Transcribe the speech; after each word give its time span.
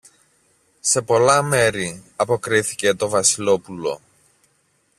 Σε 0.79 1.01
πολλά 1.01 1.41
μέρη, 1.41 2.03
αποκρίθηκε 2.15 2.93
το 2.93 3.09
Βασιλόπουλο. 3.09 4.01